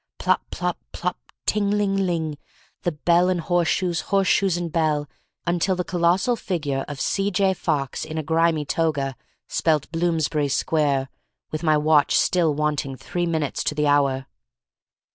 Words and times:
Plop, 0.17 0.41
plop, 0.49 0.79
plop; 0.93 1.19
ting, 1.45 1.69
ling, 1.69 1.95
ling; 2.07 2.39
bell 3.05 3.29
and 3.29 3.39
horse 3.39 3.67
shoes, 3.67 4.01
horse 4.09 4.27
shoes 4.27 4.57
and 4.57 4.71
bell, 4.71 5.07
until 5.45 5.75
the 5.75 5.83
colossal 5.83 6.35
figure 6.35 6.83
of 6.87 6.99
C. 6.99 7.29
J. 7.29 7.53
Fox 7.53 8.03
in 8.03 8.17
a 8.17 8.23
grimy 8.23 8.65
toga 8.65 9.15
spelt 9.47 9.91
Bloomsbury 9.91 10.47
Square 10.47 11.09
with 11.51 11.61
my 11.61 11.77
watch 11.77 12.17
still 12.17 12.51
wanting 12.55 12.95
three 12.95 13.27
minutes 13.27 13.63
to 13.63 13.75
the 13.75 13.85
hour. 13.85 14.25